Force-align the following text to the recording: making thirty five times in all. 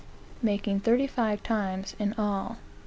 making 0.41 0.79
thirty 0.79 1.05
five 1.05 1.43
times 1.43 1.95
in 1.99 2.13
all. 2.17 2.57